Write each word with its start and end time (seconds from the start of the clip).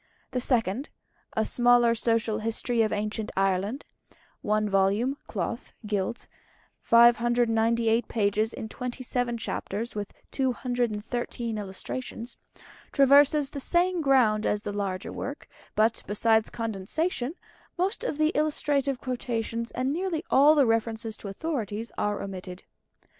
The 0.31 0.41
Second 0.41 0.89
"A 1.37 1.45
Smaller 1.45 1.93
Social 1.93 2.39
History 2.39 2.81
of 2.81 2.91
Ancient 2.91 3.31
Ireland" 3.37 3.85
(1 4.41 4.67
vol., 4.67 5.13
cloth, 5.27 5.73
gilt, 5.85 6.27
598 6.81 8.07
pages, 8.07 8.51
in 8.51 8.67
27 8.67 9.37
chapters, 9.37 9.93
with 9.93 10.11
213 10.31 11.59
Illustrations) 11.59 12.35
traverses 12.91 13.51
the 13.51 13.59
same 13.59 14.01
ground 14.01 14.47
as 14.47 14.63
the 14.63 14.73
larger 14.73 15.13
work; 15.13 15.47
but, 15.75 16.01
besides 16.07 16.49
condensation, 16.49 17.35
most 17.77 18.03
of 18.03 18.17
the 18.17 18.29
illustrative 18.35 18.99
quotations 18.99 19.69
and 19.69 19.93
nearly 19.93 20.23
all 20.31 20.55
the 20.55 20.65
references 20.65 21.15
to 21.17 21.27
authorities 21.27 21.91
are 21.95 22.23
omitted. 22.23 22.63